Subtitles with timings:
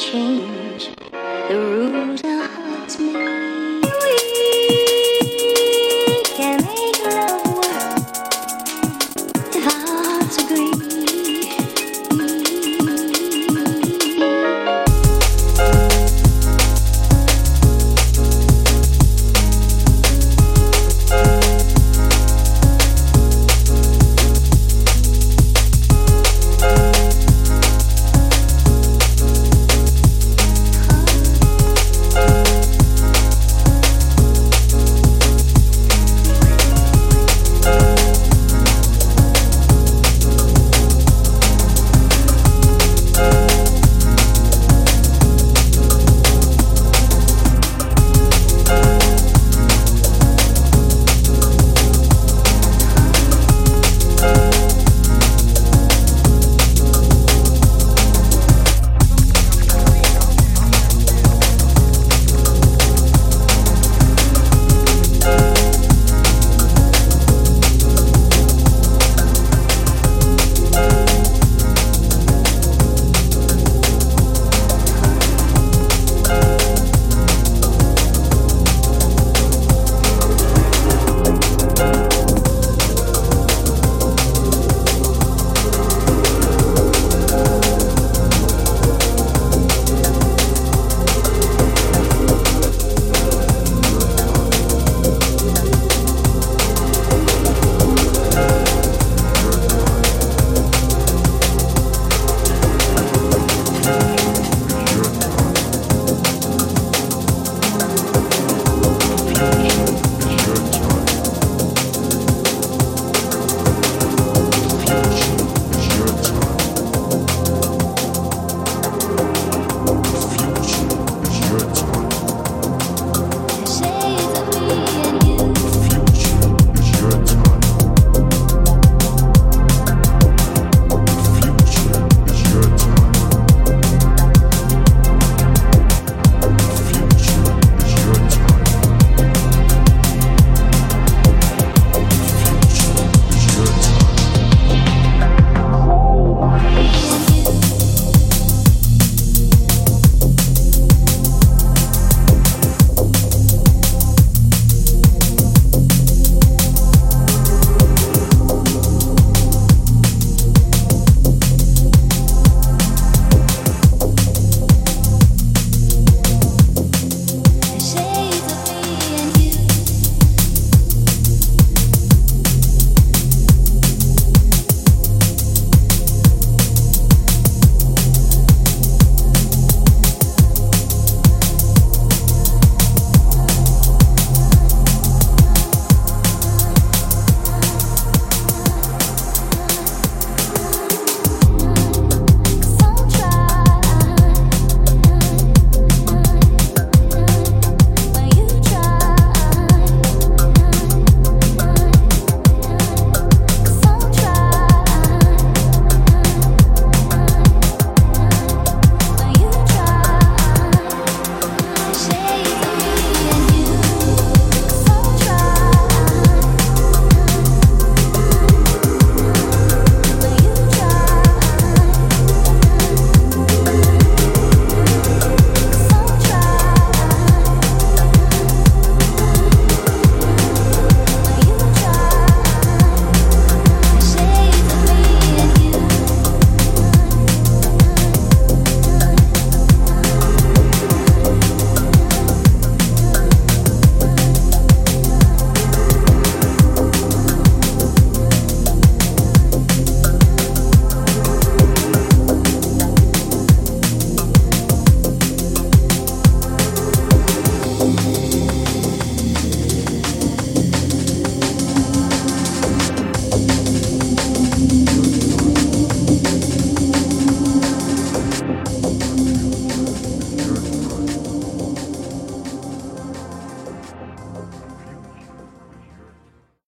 [0.00, 0.59] 情。